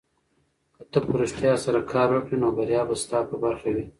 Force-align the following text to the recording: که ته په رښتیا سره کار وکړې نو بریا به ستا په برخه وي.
که 0.75 0.83
ته 0.91 0.97
په 1.05 1.11
رښتیا 1.21 1.53
سره 1.65 1.79
کار 1.91 2.07
وکړې 2.11 2.35
نو 2.41 2.47
بریا 2.57 2.81
به 2.89 2.95
ستا 3.03 3.19
په 3.29 3.35
برخه 3.43 3.67
وي. 3.75 3.85